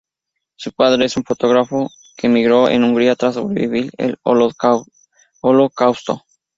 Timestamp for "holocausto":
4.23-6.23